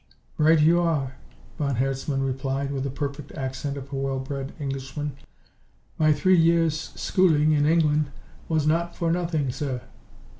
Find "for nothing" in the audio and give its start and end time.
8.95-9.51